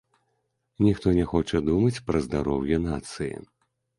Ніхто 0.85 1.11
не 1.17 1.25
хоча 1.33 1.61
думаць 1.67 2.03
пра 2.09 2.23
здароўе 2.27 2.79
нацыі. 2.87 3.33